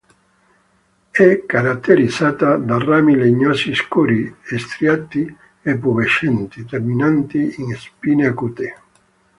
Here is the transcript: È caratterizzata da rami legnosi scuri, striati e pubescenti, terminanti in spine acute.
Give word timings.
È 1.11 1.45
caratterizzata 1.45 2.55
da 2.55 2.79
rami 2.79 3.15
legnosi 3.15 3.75
scuri, 3.75 4.35
striati 4.41 5.37
e 5.61 5.77
pubescenti, 5.77 6.65
terminanti 6.65 7.53
in 7.61 7.75
spine 7.75 8.25
acute. 8.25 8.77